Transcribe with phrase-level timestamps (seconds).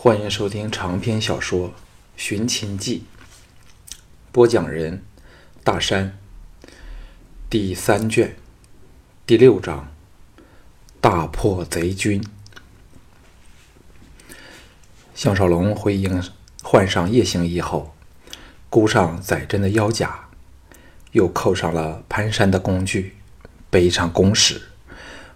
[0.00, 1.70] 欢迎收听长篇小说
[2.16, 3.02] 《寻秦记》，
[4.30, 5.02] 播讲人：
[5.64, 6.16] 大山。
[7.50, 8.36] 第三卷
[9.26, 9.88] 第六章：
[11.00, 12.24] 大破贼军。
[15.16, 16.22] 项少龙回营
[16.62, 17.92] 换上夜行衣后，
[18.70, 20.28] 箍上载针的腰甲，
[21.10, 23.16] 又扣上了攀山的工具，
[23.68, 24.62] 背上弓矢，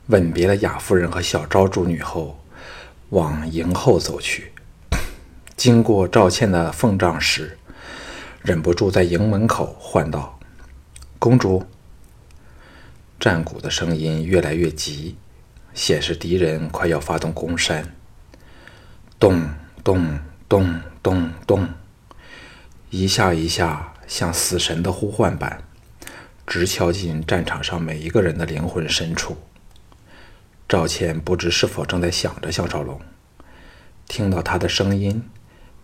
[0.06, 2.38] 吻别了雅夫人和小昭诸女后，
[3.08, 4.52] 往营后走去。
[5.62, 7.57] 经过赵倩的凤帐时，
[8.43, 10.37] 忍不住在营门口唤道
[11.21, 11.65] ：“公主！”
[13.21, 15.16] 战鼓的声音越来越急，
[15.73, 17.95] 显示敌人快要发动攻山。
[19.21, 19.48] 咚
[19.85, 21.69] 咚咚咚咚，
[22.91, 25.63] 一下一下，像死神的呼唤般，
[26.45, 29.37] 直敲进战场上每一个人的灵魂深处。
[30.69, 33.01] 赵倩不知是否正在想着项少龙，
[34.09, 35.23] 听到他的声音，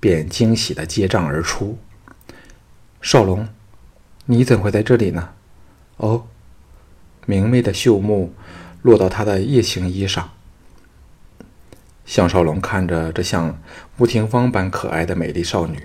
[0.00, 1.78] 便惊喜地接账而出
[3.02, 3.48] ：“少龙，
[4.26, 5.30] 你怎会在这里呢？”
[5.98, 6.26] 哦。
[7.26, 8.32] 明媚的秀目
[8.80, 10.30] 落到他的夜行衣上。
[12.06, 13.60] 项少龙看着这像
[13.98, 15.78] 吴廷芳般可爱的美丽少女，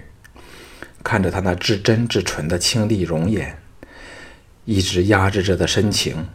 [1.03, 3.59] 看着她那至真至纯的清丽容颜，
[4.63, 6.29] 一直压制着的深情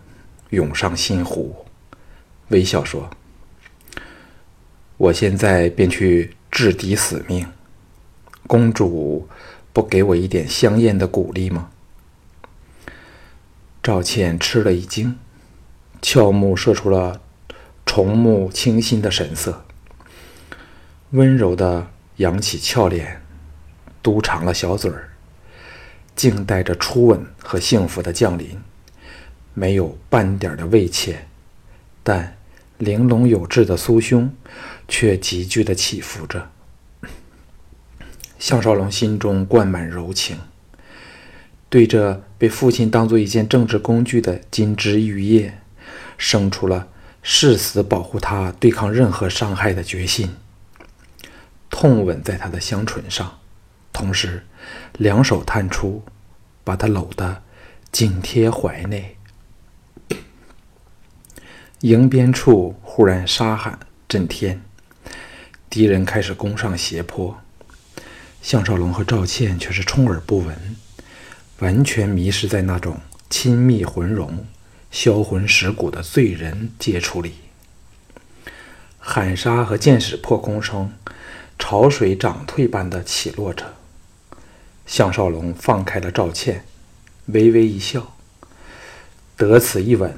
[0.50, 1.64] 涌上心湖，
[2.48, 3.08] 微笑说
[4.98, 7.46] ：“我现在便去制敌死命，
[8.48, 9.28] 公主
[9.72, 11.70] 不给我一点香艳的鼓励吗？”
[13.80, 15.16] 赵倩吃了一惊，
[16.02, 17.20] 俏目射出了
[17.86, 19.64] 崇目清新的神色，
[21.10, 23.22] 温柔的扬起俏脸，
[24.02, 25.10] 嘟长了小嘴儿，
[26.14, 28.60] 静待着初吻和幸福的降临，
[29.54, 31.26] 没有半点的畏怯，
[32.02, 32.36] 但
[32.76, 34.30] 玲珑有致的酥胸
[34.86, 36.50] 却急剧的起伏着。
[38.38, 40.38] 项少龙心中灌满柔情。
[41.68, 45.58] 对这被父亲当做一件政治工具的金枝玉叶，
[46.16, 46.88] 生出了
[47.22, 50.36] 誓死保护他、对抗任何伤害的决心。
[51.68, 53.38] 痛吻在他的香唇上，
[53.92, 54.46] 同时
[54.94, 56.02] 两手探出，
[56.64, 57.42] 把他搂得
[57.92, 59.16] 紧贴怀内。
[61.80, 63.78] 营边处忽然杀喊
[64.08, 64.62] 震天，
[65.68, 67.38] 敌人开始攻上斜坡，
[68.42, 70.76] 项少龙和赵倩却是充耳不闻。
[71.60, 74.46] 完全迷失在那种亲密浑融、
[74.92, 77.34] 销魂蚀骨的醉人接触里。
[79.00, 80.92] 喊杀和箭矢破空声，
[81.58, 83.74] 潮水涨退般的起落着。
[84.86, 86.64] 项少龙放开了赵倩，
[87.26, 88.14] 微微一笑
[89.36, 90.16] ：“得此一吻，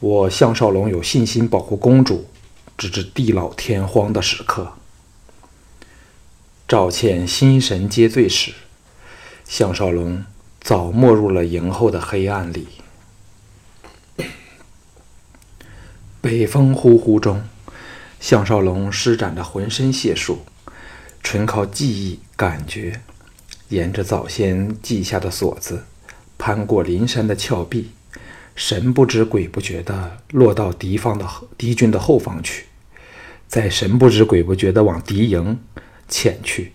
[0.00, 2.28] 我项少龙有信心保护公主，
[2.76, 4.72] 直至地老天荒的时刻。”
[6.72, 8.54] 赵倩心神皆醉时，
[9.44, 10.24] 项少龙。
[10.58, 12.66] 早没入了营后的黑暗里。
[16.22, 17.42] 北风呼呼中，
[18.18, 20.46] 项少龙施展着浑身解数，
[21.22, 23.02] 纯靠记忆感觉，
[23.68, 25.84] 沿着早先记下的锁子，
[26.38, 27.90] 攀过林山的峭壁，
[28.56, 31.28] 神不知鬼不觉地落到敌方的
[31.58, 32.64] 敌军的后方去，
[33.46, 35.60] 在神不知鬼不觉地往敌营
[36.12, 36.74] 潜去。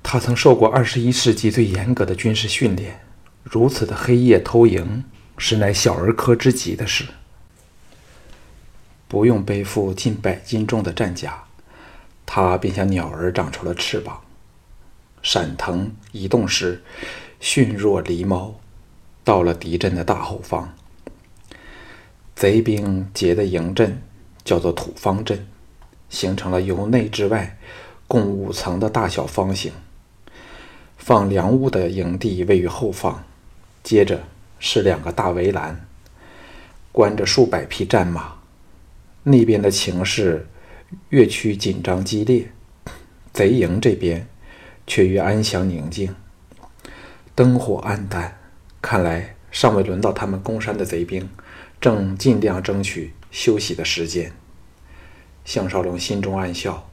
[0.00, 3.00] 他曾受过二十一世纪最严格的军事训练，
[3.42, 5.04] 如此的黑夜偷营，
[5.36, 7.04] 实乃小儿科之极的事。
[9.08, 11.42] 不用背负近百斤重的战甲，
[12.24, 14.20] 他便像鸟儿长出了翅膀，
[15.20, 16.82] 闪腾移动时，
[17.40, 18.60] 迅若狸猫，
[19.24, 20.72] 到了敌阵的大后方。
[22.36, 24.00] 贼兵结的营阵
[24.44, 25.46] 叫做土方阵，
[26.10, 27.56] 形成了由内至外
[28.06, 29.72] 共五层的大小方形。
[30.98, 33.24] 放粮物的营地位于后方，
[33.82, 34.24] 接着
[34.58, 35.86] 是两个大围栏，
[36.92, 38.34] 关着数百匹战马。
[39.22, 40.46] 那边的情势
[41.08, 42.50] 越趋紧张激烈，
[43.32, 44.26] 贼营这边
[44.86, 46.14] 却越安详宁静。
[47.34, 48.38] 灯火暗淡，
[48.82, 51.28] 看来尚未轮到他们攻山的贼兵
[51.80, 54.32] 正尽量争取休息的时间。
[55.52, 56.88] 项少龙心中暗笑：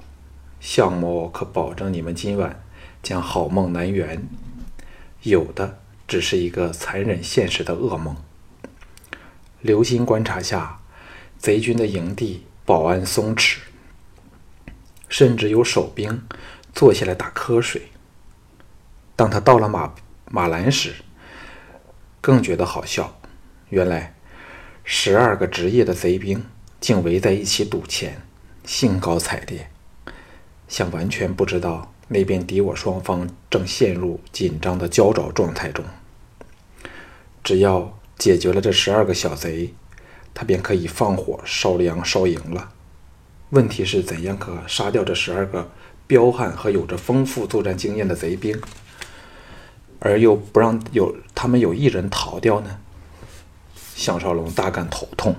[0.60, 2.64] 项某可保证你们今晚。
[3.04, 4.28] 将好梦难圆，
[5.22, 5.78] 有的
[6.08, 8.18] 只是一个残忍现实的噩梦。
[9.62, 10.80] 留心观察下，
[11.38, 13.60] 贼军的营地保安松弛，
[15.08, 16.24] 甚至有守兵
[16.74, 17.92] 坐下来打瞌睡。
[19.16, 19.94] 当他到了马
[20.32, 20.96] 马栏时，
[22.20, 23.20] 更觉得好笑。
[23.70, 24.16] 原来，
[24.84, 26.44] 十二个职业的贼兵
[26.80, 28.24] 竟围在一起赌钱，
[28.68, 29.70] 兴高采烈，
[30.68, 35.86] 像完全不知道那边敌我双方正陷入紧张的焦灼状态中。
[37.42, 39.74] 只要解决了这十二个小贼，
[40.34, 42.74] 他便可以放火烧粮烧营了。
[43.52, 45.72] 问题是怎样可杀掉这十二个
[46.06, 48.62] 彪悍和有着丰富作战经验的贼兵，
[50.00, 52.80] 而又不让有他们有一人逃掉呢？
[53.96, 55.38] 项少龙大感头痛。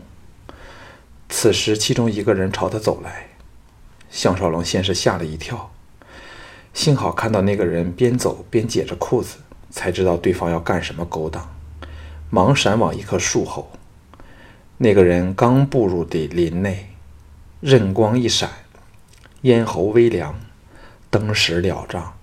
[1.28, 3.28] 此时，其中一个人朝他走来，
[4.10, 5.70] 项少龙先是吓了一跳，
[6.72, 9.36] 幸好看到那个人边走边解着裤子，
[9.70, 11.54] 才知道对方要干什么勾当，
[12.30, 13.70] 忙闪往一棵树后。
[14.78, 16.90] 那个人刚步入的林内，
[17.60, 18.50] 刃光一闪，
[19.42, 20.34] 咽喉微凉，
[21.10, 22.14] 登时了账。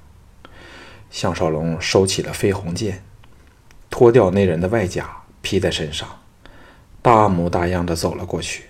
[1.11, 3.03] 项少龙收起了飞鸿剑，
[3.89, 6.19] 脱掉那人的外甲，披在身上，
[7.01, 8.65] 大模大样的走了过去。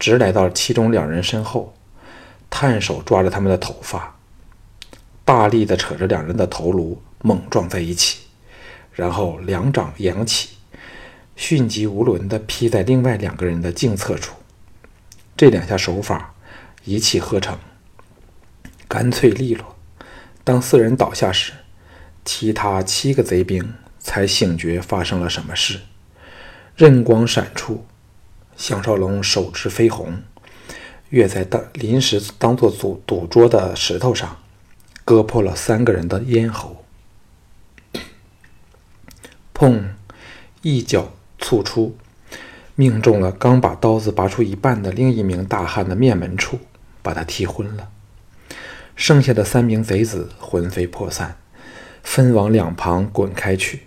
[0.00, 1.74] 直来到其中两人身后，
[2.48, 4.16] 探手抓着他们的头发，
[5.26, 8.20] 大力的扯着两人的头颅，猛撞在一起，
[8.94, 10.56] 然后两掌扬起，
[11.36, 14.34] 迅疾无伦的劈在另外两个人的颈侧处。
[15.36, 16.34] 这两下手法
[16.84, 17.58] 一气呵成，
[18.88, 19.76] 干脆利落。
[20.42, 21.52] 当四人倒下时，
[22.24, 25.80] 其他七个贼兵才醒觉发生了什么事，
[26.74, 27.84] 刃光闪出。
[28.60, 30.22] 项少龙手持飞鸿，
[31.08, 34.36] 跃在当临时当做赌赌桌的石头上，
[35.02, 36.84] 割破了三个人的咽喉。
[39.54, 39.82] 砰！
[40.60, 41.96] 一脚蹴出，
[42.74, 46.58] 命中了刚把刀子拔出一半的另一名大汉的面门处，
[47.00, 47.88] 把他踢昏了。
[48.94, 51.38] 剩下的三名贼子魂飞魄散，
[52.02, 53.84] 分往两旁滚开去。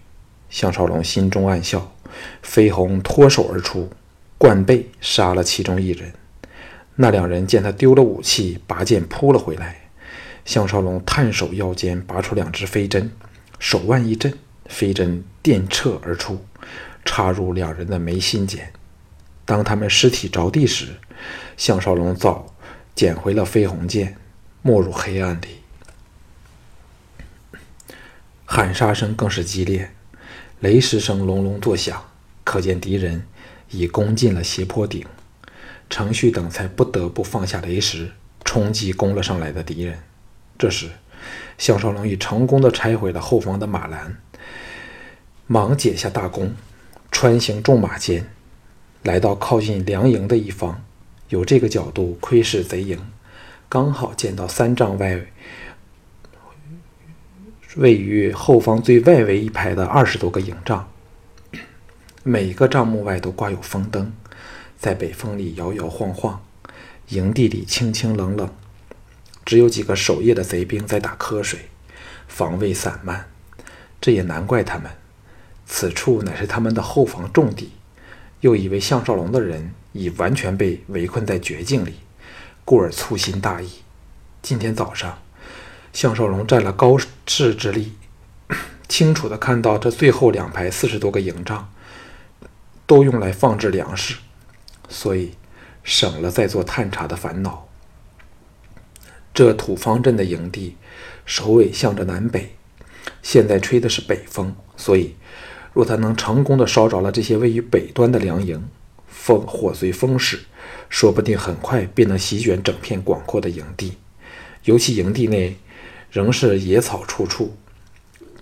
[0.50, 1.94] 项少龙心中暗笑，
[2.42, 3.92] 飞鸿脱手而出。
[4.44, 6.12] 贯背杀了其中一人，
[6.96, 9.88] 那两人见他丢了武器，拔剑扑了回来。
[10.44, 13.10] 项少龙探手腰间拔出两支飞针，
[13.58, 16.44] 手腕一震，飞针电掣而出，
[17.06, 18.74] 插入两人的眉心间。
[19.46, 20.88] 当他们尸体着地时，
[21.56, 22.54] 项少龙早
[22.94, 24.18] 捡回了飞鸿剑，
[24.62, 25.62] 没入黑暗里。
[28.44, 29.94] 喊杀声更是激烈，
[30.60, 32.04] 雷石声隆隆作响，
[32.44, 33.26] 可见敌人。
[33.74, 35.04] 已攻进了斜坡顶，
[35.90, 38.12] 程旭等才不得不放下雷石，
[38.46, 39.98] 冲击攻了上来的敌人。
[40.58, 40.92] 这时，
[41.58, 44.18] 项少龙已成功的拆毁了后方的马栏，
[45.48, 46.54] 忙解下大弓，
[47.12, 48.30] 穿行众马间，
[49.02, 50.84] 来到靠近粮营的一方，
[51.30, 53.00] 由这个角度窥视贼营，
[53.68, 55.20] 刚好见到三丈外
[57.78, 60.88] 位于后方最外围一排的二十多个营帐。
[62.26, 64.14] 每个帐幕外都挂有风灯，
[64.80, 66.42] 在北风里摇摇晃晃，
[67.10, 68.50] 营地里清清冷冷，
[69.44, 71.68] 只有几个守夜的贼兵在打瞌睡，
[72.30, 73.28] 防卫散漫。
[74.00, 74.90] 这也难怪他们，
[75.66, 77.74] 此处乃是他们的后防重地，
[78.40, 81.96] 又以为项少龙的人已完全被围困在绝境里，
[82.64, 83.70] 故而粗心大意。
[84.42, 85.20] 今天早上，
[85.92, 86.98] 项少龙占了高
[87.28, 87.92] 势之力，
[88.88, 91.70] 清楚地看到这最后两排四十多个营帐。
[92.86, 94.16] 都用来放置粮食，
[94.90, 95.34] 所以
[95.84, 97.68] 省了再做探查的烦恼。
[99.34, 100.78] 这土方阵的营地
[101.26, 102.56] 首尾向着南北，
[103.22, 105.16] 现在吹的是北风，所以
[105.74, 108.64] 若他能成功的烧着了这些位于北端的粮营，
[109.08, 110.44] 风火随风势，
[110.88, 113.98] 说不定很快便能席卷整片广阔的营地。
[114.66, 115.58] 尤其营地内
[116.12, 117.58] 仍是野草处处，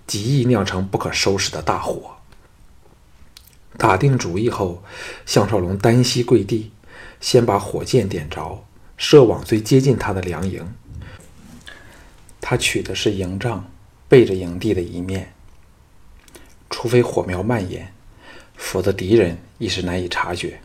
[0.05, 2.17] 极易酿成不可收拾的大火。
[3.77, 4.83] 打定主意后，
[5.25, 6.71] 项少龙单膝跪地，
[7.19, 8.63] 先把火箭点着，
[8.97, 10.73] 射往最接近他的粮营。
[12.39, 13.71] 他取的是营帐
[14.07, 15.33] 背着营地的一面，
[16.69, 17.93] 除非火苗蔓延，
[18.55, 20.59] 否则敌人亦是难以察觉。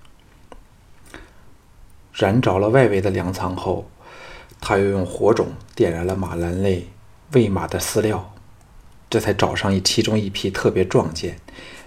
[2.13, 3.89] 燃着了外围的粮仓后，
[4.61, 6.89] 他又用火种点燃了马栏内
[7.33, 8.35] 喂马的饲料，
[9.09, 11.39] 这才找上一其中一匹特别壮健。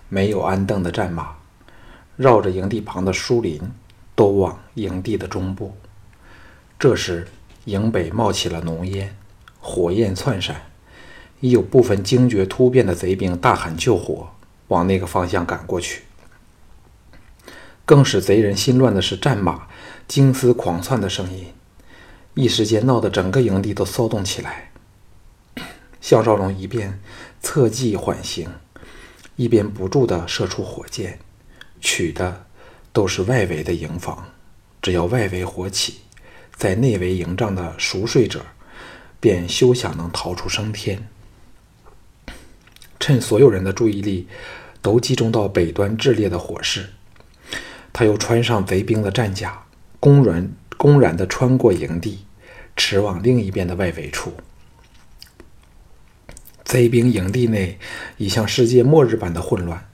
[0.10, 1.36] 没有安凳的战马，
[2.18, 3.62] 绕着营地旁的树林，
[4.16, 5.78] 都往营地的中部。
[6.80, 7.28] 这时，
[7.66, 9.16] 营北冒起了浓烟，
[9.60, 10.63] 火焰窜闪，
[11.39, 14.30] 已有部分惊觉突变的贼兵大喊救火，
[14.70, 16.04] 往那个方向赶过去。
[17.86, 19.68] 更使贼人心乱的是战马
[20.08, 21.54] 惊嘶狂窜的声音，
[22.34, 24.72] 一时间闹得整个营地都骚动起来。
[26.01, 27.00] 项少龙一边
[27.42, 28.50] 侧骑缓行。
[29.39, 31.17] 一边不住地射出火箭，
[31.79, 32.46] 取的
[32.91, 34.25] 都是外围的营房。
[34.81, 36.00] 只要外围火起，
[36.53, 38.46] 在内围营帐的熟睡者，
[39.22, 41.08] 便休想能逃出升天。
[43.00, 44.27] 趁所有人的注意力
[44.81, 46.89] 都集中到北端炽烈的火势，
[47.93, 49.63] 他又穿上贼兵的战甲，
[50.01, 52.25] 公然公然地穿过营地，
[52.75, 54.34] 驰往另一边的外围处。
[56.70, 57.80] 贼兵营地内
[58.18, 59.90] 已像世界末日般的混乱，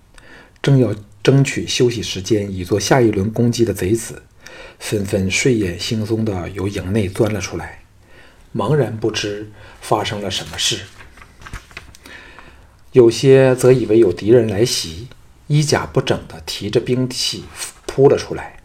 [0.62, 4.24] 正要争取休息时间以做下一轮攻击的贼子，
[4.78, 7.86] 纷纷睡眼惺忪地由营内钻了出来，
[8.54, 10.82] 茫然不知发生了什么事。
[12.92, 15.08] 有些则以为有敌人来袭，
[15.48, 17.46] 衣甲不整地提着兵器
[17.86, 18.60] 扑了出来，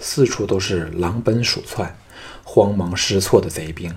[0.00, 1.96] 四处都是狼奔鼠窜、
[2.42, 3.94] 慌忙失措的贼兵。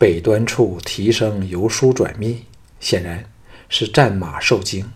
[0.00, 2.46] 北端处蹄声由疏转密，
[2.80, 3.22] 显然
[3.68, 4.90] 是战马受惊，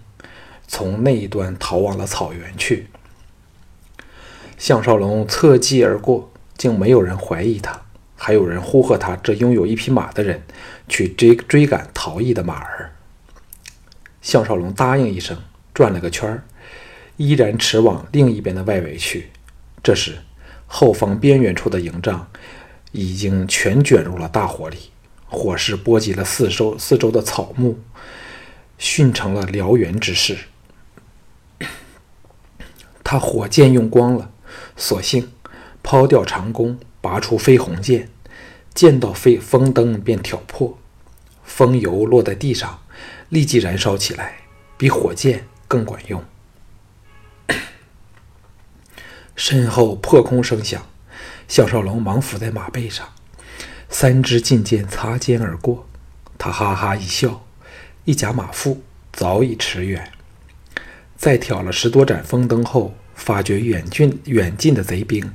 [0.66, 2.86] 从那一端逃往了草原去。
[4.56, 7.82] 项少龙侧击而过，竟没有人怀疑他，
[8.16, 10.42] 还有人呼喝他这拥有一匹马的人
[10.88, 12.90] 去追追赶逃逸的马儿。
[14.22, 15.36] 项少龙答应一声，
[15.74, 16.44] 转了个圈儿，
[17.18, 19.28] 依然驰往另一边的外围去。
[19.82, 20.16] 这时，
[20.66, 22.26] 后方边缘处的营帐
[22.92, 24.78] 已经全卷入了大火里。
[25.26, 27.78] 火势波及了四周四周的草木，
[28.78, 30.38] 熏成了燎原之势。
[33.02, 34.30] 他火箭用光了，
[34.76, 35.32] 索性
[35.82, 38.08] 抛掉长弓，拔出飞鸿剑，
[38.72, 40.78] 见到飞风灯便挑破，
[41.44, 42.80] 风油落在地上，
[43.28, 44.38] 立即燃烧起来，
[44.78, 46.24] 比火箭更管用。
[49.36, 50.86] 身后破空声响，
[51.46, 53.06] 项少龙忙伏在马背上。
[53.96, 55.86] 三支劲箭擦肩而过，
[56.36, 57.44] 他哈哈一笑，
[58.04, 58.82] 一夹马腹，
[59.12, 60.10] 早已驰远。
[61.16, 65.32] 在挑了十多盏风灯后，发觉远近远近的贼兵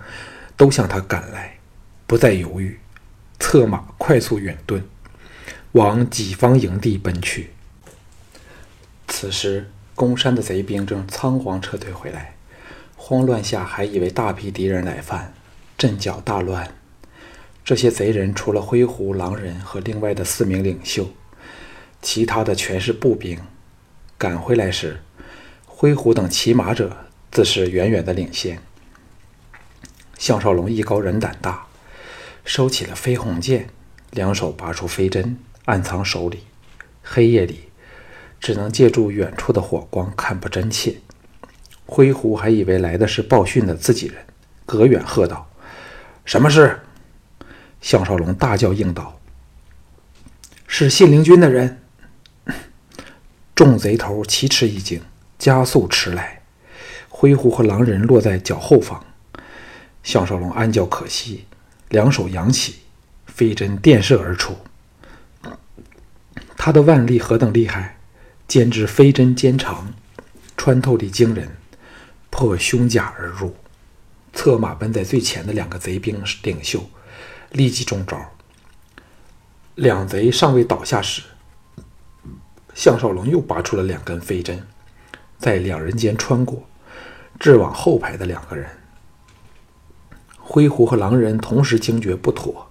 [0.57, 1.57] 都向他赶来，
[2.05, 2.77] 不再犹豫，
[3.39, 4.81] 策马快速远遁，
[5.71, 7.51] 往己方营地奔去。
[9.07, 12.35] 此时，攻山的贼兵正仓皇撤退回来，
[12.97, 15.33] 慌乱下还以为大批敌人来犯，
[15.77, 16.75] 阵脚大乱。
[17.69, 21.07] 这些贼人除了灰狐狼人和另外的四名领袖，
[22.01, 23.37] 其他的全是步兵。
[24.17, 25.03] 赶回来时，
[25.67, 26.97] 灰狐等骑马者
[27.29, 28.59] 自是远远的领先。
[30.17, 31.67] 项少龙艺高人胆大，
[32.43, 33.69] 收起了飞鸿剑，
[34.09, 36.45] 两手拔出飞针，暗藏手里。
[37.03, 37.69] 黑夜里，
[38.39, 40.95] 只能借助远处的火光看不真切。
[41.85, 44.15] 灰狐还以为来的是报讯的自己人，
[44.65, 45.47] 隔远喝道
[46.25, 46.79] ：“什么事？”
[47.81, 49.19] 项少龙大叫应道
[50.67, 51.81] ：“是信陵君的人。”
[53.55, 55.01] 众贼头齐吃一惊，
[55.37, 56.41] 加速驰来。
[57.09, 59.05] 灰狐和狼人落在脚后方。
[60.03, 61.45] 项少龙暗叫可惜，
[61.89, 62.77] 两手扬起，
[63.25, 64.57] 飞针电射而出。
[66.55, 67.97] 他的腕力何等厉害！
[68.47, 69.93] 兼之飞针尖长，
[70.55, 71.57] 穿透力惊人，
[72.29, 73.55] 破胸甲而入。
[74.33, 76.89] 策马奔在最前的两个贼兵是领袖。
[77.51, 78.19] 立即中招。
[79.75, 81.21] 两贼尚未倒下时，
[82.73, 84.67] 项少龙又拔出了两根飞针，
[85.37, 86.63] 在两人间穿过，
[87.39, 88.69] 掷往后排的两个人。
[90.37, 92.69] 灰狐和狼人同时惊觉不妥，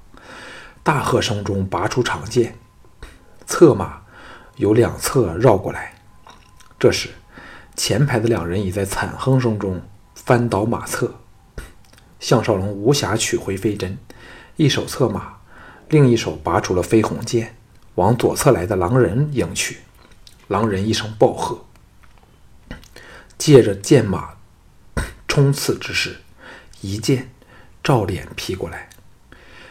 [0.82, 2.58] 大喝声中拔出长剑，
[3.46, 4.02] 策马
[4.56, 5.94] 由两侧绕过来。
[6.78, 7.08] 这时，
[7.74, 9.80] 前排的两人已在惨哼声中
[10.14, 11.14] 翻倒马侧，
[12.20, 13.96] 项少龙无暇取回飞针。
[14.58, 15.38] 一手策马，
[15.88, 17.54] 另一手拔出了飞鸿剑，
[17.94, 19.78] 往左侧来的狼人迎去。
[20.48, 21.64] 狼人一声暴喝，
[23.38, 24.30] 借着剑马
[25.28, 26.22] 冲刺之势，
[26.80, 27.30] 一剑
[27.84, 28.90] 照脸劈过来。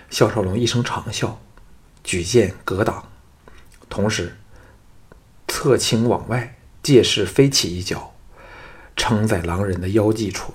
[0.09, 1.33] 项少龙一声长啸，
[2.01, 3.09] 举剑格挡，
[3.89, 4.37] 同时
[5.49, 8.13] 侧倾往外，借势飞起一脚，
[8.95, 10.53] 撑在狼人的腰际处。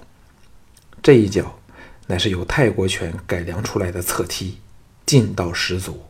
[1.03, 1.59] 这一脚。
[2.13, 4.59] 乃是由泰国拳改良出来的侧踢，
[5.07, 6.05] 劲道十足。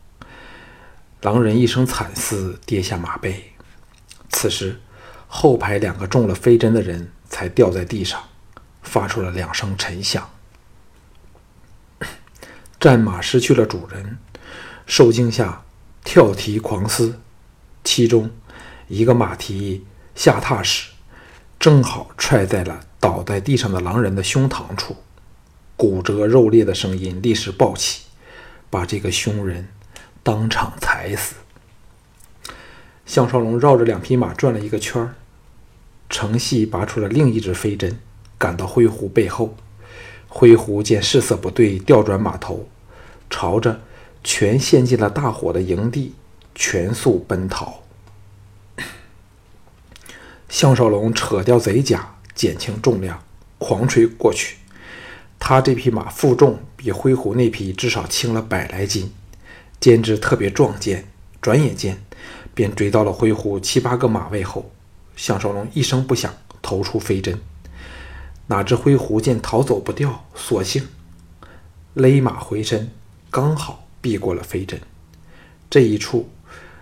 [1.21, 3.53] 狼人一声惨嘶，跌下马背。
[4.27, 4.81] 此时，
[5.29, 8.21] 后排两个中了飞针的人才掉在地上，
[8.81, 10.29] 发出了两声沉响。
[12.81, 14.17] 战马失去了主人，
[14.85, 15.63] 受惊下
[16.03, 17.21] 跳蹄狂嘶，
[17.85, 18.29] 其中
[18.89, 20.91] 一个马蹄下踏时，
[21.57, 24.97] 正好踹在了倒在地上的狼人的胸膛处。
[25.75, 28.03] 骨折肉裂的声音立时爆起，
[28.69, 29.67] 把这个凶人
[30.21, 31.35] 当场踩死。
[33.05, 35.15] 项少龙绕着两匹马转了一个圈儿，
[36.09, 37.99] 乘隙拔出了另一支飞针，
[38.37, 39.55] 赶到灰狐背后。
[40.27, 42.67] 灰狐见势色不对，调转马头，
[43.29, 43.81] 朝着
[44.23, 46.15] 全陷进了大火的营地
[46.55, 47.83] 全速奔逃。
[50.49, 53.23] 项少龙扯掉贼甲，减轻重量，
[53.59, 54.57] 狂吹过去。
[55.45, 59.11] 他这匹马负重比灰狐那匹至少轻了百来斤，
[59.77, 61.05] 肩肢特别壮健。
[61.41, 61.97] 转眼间，
[62.53, 64.71] 便追到了灰狐七八个马位后。
[65.17, 67.37] 项少龙一声不响投出飞针，
[68.47, 70.87] 哪知灰狐见逃走不掉，索性
[71.93, 72.89] 勒马回身，
[73.29, 74.79] 刚好避过了飞针。
[75.69, 76.29] 这一处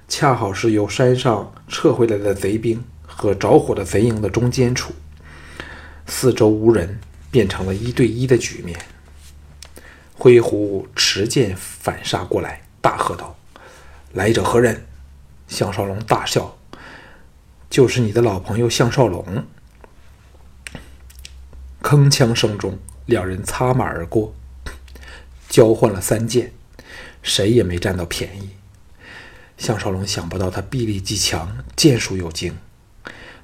[0.08, 4.94] 恰好是由山上撤回来的贼兵和着火的贼营的中间处，
[6.06, 7.00] 四周无人。
[7.32, 8.80] 变成了一对一的局面。
[10.14, 13.36] 灰狐持剑反杀过来，大喝道
[14.14, 14.86] ：“来者何人？”
[15.48, 16.60] 项少龙大笑
[17.72, 19.26] ：“就是你的老朋友项少龙。”
[21.82, 24.36] 铿锵声中，两人擦马而过，
[25.50, 26.54] 交换了三剑，
[27.24, 28.52] 谁也没占到便宜。
[29.58, 32.56] 项少龙想不到他臂力既强，剑术又精，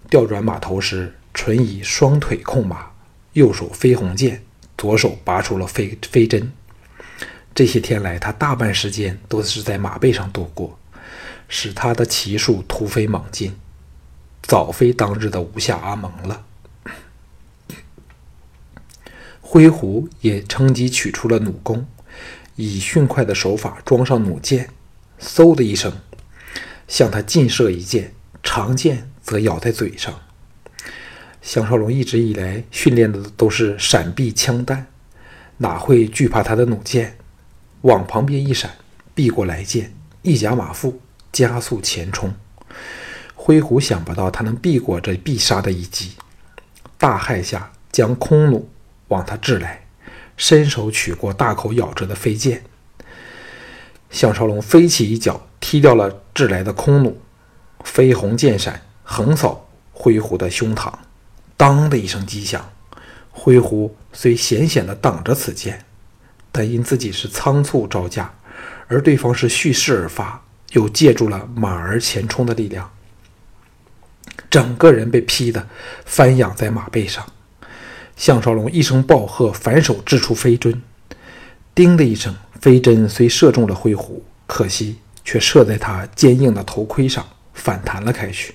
[0.09, 2.91] 调转马头时，纯以双腿控马。
[3.37, 4.41] 右手飞鸿剑，
[4.75, 6.51] 左手拔出了飞飞针。
[7.53, 10.79] 这些天来，他大半时间都是在马背上度过，
[11.47, 13.55] 使他的骑术突飞猛进，
[14.41, 16.45] 早非当日的无下阿蒙了。
[19.39, 21.85] 灰狐也趁机取出了弩弓，
[22.55, 24.71] 以迅快的手法装上弩箭，
[25.21, 25.93] 嗖的一声，
[26.87, 30.21] 向他劲射一箭，长箭则咬在嘴上。
[31.47, 34.85] 项少龙一直以来训练的都是闪避枪弹，
[35.55, 37.17] 哪会惧怕他的弩箭？
[37.83, 38.69] 往旁边一闪，
[39.15, 40.99] 避过来箭，一夹马腹，
[41.31, 42.33] 加速前冲。
[43.33, 46.17] 灰狐想不到他能避过这必杀的一击，
[46.97, 48.67] 大骇下将空弩
[49.07, 49.85] 往他掷来，
[50.35, 52.63] 伸手取过大口咬着的飞剑。
[54.09, 57.15] 项少龙飞起一脚，踢掉了掷来的空弩，
[57.85, 60.91] 飞鸿剑闪，横扫灰狐的胸膛。
[61.57, 62.71] 当的一声击响，
[63.31, 65.83] 灰狐虽险险地挡着此剑，
[66.51, 68.31] 但因自己是仓促招架，
[68.87, 70.43] 而对方是蓄势而发，
[70.73, 72.91] 又借助了马儿前冲的力量，
[74.51, 75.67] 整个人被劈得
[76.05, 77.25] 翻仰在马背上。
[78.15, 80.83] 项少龙一声暴喝，反手掷出飞针，
[81.73, 88.53] 叮的一声，飞针虽射中了灰狐，可惜却射在他坚硬的头盔上，反弹了开去。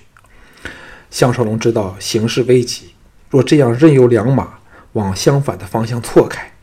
[1.11, 2.92] 项少龙知道形势危急。
[3.33, 4.59] 若这样任由两马
[4.91, 6.53] 往相反的方向错开，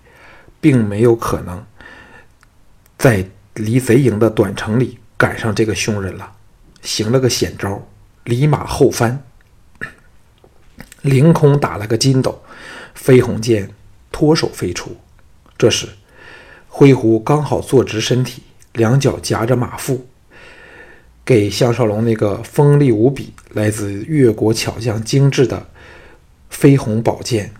[0.60, 1.66] 并没有可能
[2.96, 6.32] 在离贼营的短程里赶上这个凶人了。
[6.80, 7.84] 行了个险招，
[8.22, 9.20] 离马后翻，
[11.02, 12.40] 凌空打了个筋斗，
[12.94, 13.68] 飞鸿剑
[14.12, 14.96] 脱手飞出。
[15.58, 15.88] 这时，
[16.68, 20.06] 灰狐刚好坐直身体，两脚夹着马腹，
[21.24, 25.66] 给项少龙那个锋利无比、来自越国巧匠精致的。
[26.50, 27.54] 飞鸿宝剑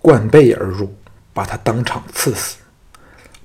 [0.00, 0.96] 贯背而入，
[1.32, 2.56] 把他当场刺死。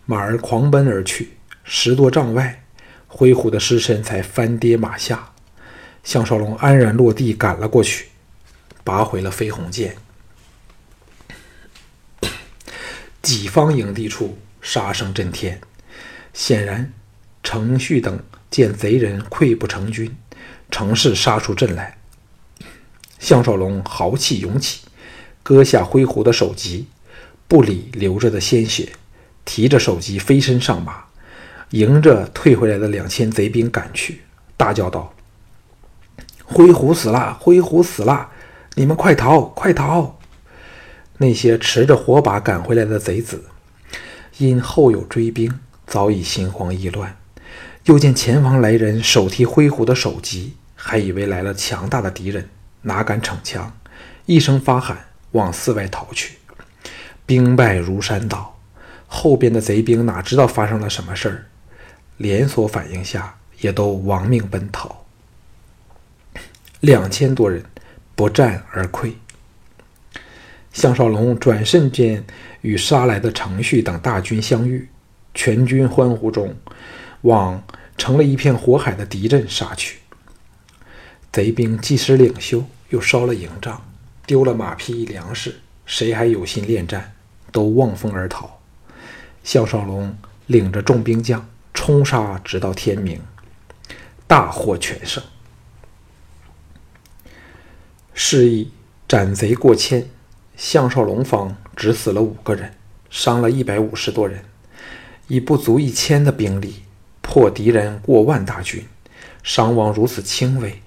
[0.05, 2.63] 马儿狂奔而去，十多丈外，
[3.07, 5.33] 灰虎的尸身才翻跌马下。
[6.03, 8.07] 项少龙安然落地，赶了过去，
[8.83, 9.95] 拔回了飞鸿剑。
[13.21, 15.61] 己方营地处，杀声震天。
[16.33, 16.91] 显然，
[17.43, 20.17] 程旭等见贼人溃不成军，
[20.71, 21.98] 乘势杀出阵来。
[23.19, 24.81] 项少龙豪气涌起，
[25.43, 26.87] 割下灰狐的首级，
[27.47, 28.93] 不理流着的鲜血，
[29.45, 31.03] 提着首级飞身上马，
[31.71, 34.21] 迎着退回来的两千贼兵赶去，
[34.55, 35.13] 大叫道
[36.43, 37.37] ：“灰狐死了！
[37.39, 38.29] 灰狐死了！
[38.75, 40.17] 你们快逃，快逃！”
[41.21, 43.43] 那些持着火把赶回来的贼子，
[44.37, 47.17] 因后有追兵，早已心慌意乱，
[47.83, 52.49] 又见前方来人手提灰狐的首级，还以为来了强大的敌人。
[52.81, 53.77] 哪敢逞强！
[54.25, 56.37] 一声发喊，往寺外逃去。
[57.25, 58.59] 兵败如山倒，
[59.07, 61.45] 后边的贼兵哪知道发生了什么事儿，
[62.17, 65.05] 连锁反应下也都亡命奔逃。
[66.79, 67.63] 两千多人
[68.15, 69.13] 不战而溃。
[70.71, 72.23] 项少龙转瞬间
[72.61, 74.89] 与杀来的程旭等大军相遇，
[75.33, 76.55] 全军欢呼中，
[77.21, 77.63] 往
[77.97, 79.98] 成了一片火海的敌阵杀去。
[81.31, 83.81] 贼兵既失领袖，又烧了营帐，
[84.25, 87.13] 丢了马匹粮食，谁还有心恋战？
[87.51, 88.59] 都望风而逃。
[89.43, 90.15] 项少龙
[90.47, 93.21] 领着众兵将冲杀，直到天明，
[94.27, 95.23] 大获全胜。
[98.13, 98.71] 示意
[99.07, 100.07] 斩贼过千，
[100.57, 102.73] 项少龙方只死了五个人，
[103.09, 104.43] 伤了一百五十多人。
[105.27, 106.83] 以不足一千的兵力
[107.21, 108.87] 破敌人过万大军，
[109.43, 110.81] 伤亡如此轻微，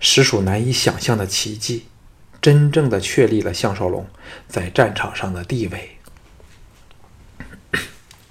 [0.00, 1.86] 实属难以想象的奇迹，
[2.40, 4.06] 真正的确立了项少龙
[4.48, 5.90] 在战场上的地位。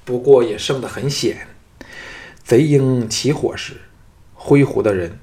[0.03, 1.47] 不过也胜得很险。
[2.43, 3.81] 贼鹰起火时，
[4.35, 5.19] 灰狐的人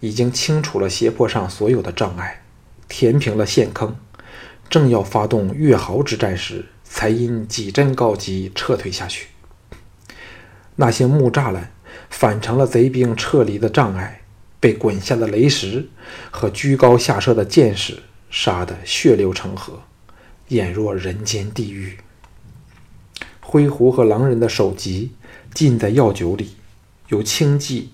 [0.00, 2.42] 已经清除了斜坡上所有的障碍，
[2.86, 3.96] 填平了陷坑，
[4.68, 9.28] 正要发动越壕之战时，才因几阵告急撤退下去。
[10.74, 11.72] 那些木栅栏
[12.10, 14.20] 反成了贼兵撤离的障碍，
[14.58, 15.88] 被滚下的雷石
[16.30, 19.82] 和居高下射的箭矢杀得血流成河，
[20.48, 21.98] 俨若人间地狱。
[23.40, 25.12] 灰狐和狼人的首级
[25.54, 26.56] 浸在药酒里，
[27.08, 27.92] 由清剂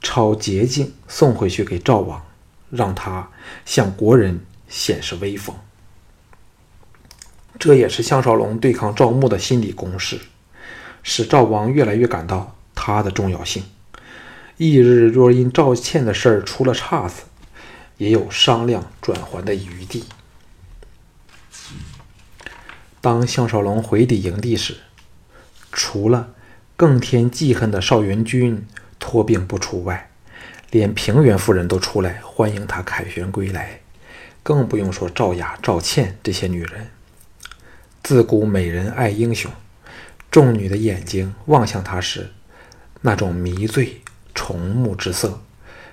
[0.00, 2.24] 抄捷径送回去给赵王，
[2.70, 3.30] 让他
[3.66, 5.54] 向国人显示威风。
[7.58, 10.18] 这也是项少龙对抗赵牧的心理攻势，
[11.02, 13.62] 使赵王越来越感到他的重要性。
[14.60, 17.22] 翌日若因赵倩的事儿出了岔子，
[17.96, 20.04] 也有商量转还的余地。
[23.00, 24.76] 当项少龙回抵营地时，
[25.72, 26.34] 除了
[26.76, 28.66] 更添记恨的邵元君
[28.98, 30.10] 托病不出外，
[30.70, 33.80] 连平原夫人都出来欢迎他凯旋归来，
[34.42, 36.88] 更不用说赵雅、赵倩这些女人。
[38.02, 39.50] 自古美人爱英雄，
[40.30, 42.30] 众女的眼睛望向他时，
[43.00, 44.02] 那种迷醉
[44.40, 45.42] 崇慕之色，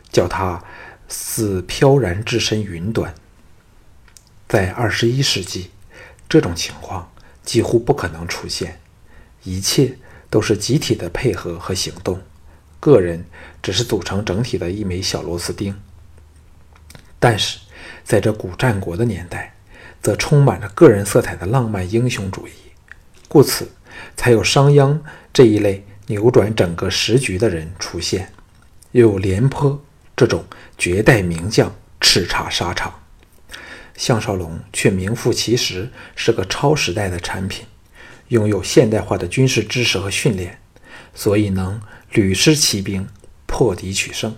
[0.09, 0.63] 叫他
[1.09, 3.13] 似飘然置身云端。
[4.47, 5.71] 在二十一世纪。
[6.29, 7.09] 这种情况
[7.45, 8.81] 几乎不可能出现，
[9.43, 9.97] 一切
[10.29, 12.21] 都是集体的配合和行动，
[12.81, 13.25] 个人
[13.63, 15.79] 只是组成整体的一枚小螺丝钉。
[17.17, 17.59] 但是，
[18.03, 19.55] 在这古战国的年代，
[20.01, 22.51] 则充满着个人色彩的浪漫英雄主义，
[23.29, 23.71] 故此
[24.17, 24.99] 才有商鞅
[25.31, 28.33] 这一类扭转整个时局的人出现，
[28.91, 29.83] 有廉颇
[30.15, 30.45] 这种
[30.77, 32.99] 绝代名将叱咤沙场。
[33.95, 37.65] 项少龙却名副其实是个超时代的产品，
[38.27, 40.59] 拥有现代化的军事知识和训练，
[41.15, 43.07] 所以能屡施奇兵，
[43.47, 44.35] 破敌取胜。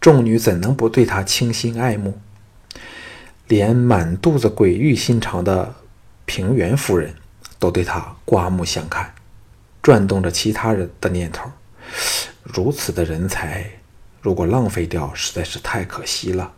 [0.00, 2.20] 众女怎能不对他倾心爱慕？
[3.48, 5.74] 连满肚子鬼域心肠的
[6.24, 7.14] 平原夫人
[7.58, 9.14] 都对他刮目相看，
[9.82, 11.50] 转动着其他人的念头。
[12.52, 13.70] 如此的人才，
[14.22, 16.52] 如果浪费掉，实在是太可惜了。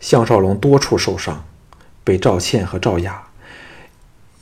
[0.00, 1.44] 项少龙多处受伤，
[2.02, 3.28] 被赵倩和赵雅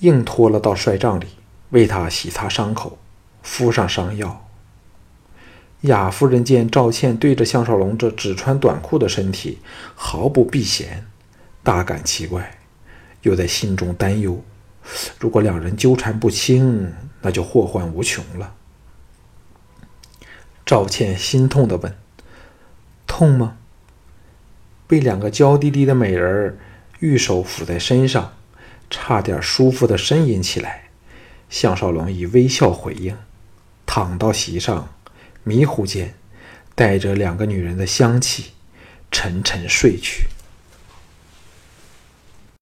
[0.01, 1.27] 硬拖了到帅帐里，
[1.71, 2.99] 为他洗擦伤口，
[3.43, 4.49] 敷上伤药。
[5.83, 9.59] 雅夫人见赵倩对着项少龙这只穿短裤的身体
[9.95, 11.07] 毫不避嫌，
[11.63, 12.59] 大感奇怪，
[13.21, 14.43] 又在心中担忧：
[15.21, 18.55] 如果两人纠缠不清，那就祸患无穷了。
[20.67, 21.95] 赵倩心痛的问
[23.07, 23.59] ：“痛吗？”
[24.87, 26.59] 被两个娇滴滴的美人
[27.01, 28.35] 玉手抚在身上，
[28.91, 30.85] 差点舒服的呻吟起来。
[31.51, 33.17] 项少龙以微笑回应，
[33.87, 34.89] 躺到席上，
[35.43, 36.15] 迷糊间
[36.75, 38.53] 带着两个女人的香气，
[39.11, 40.27] 沉沉睡去。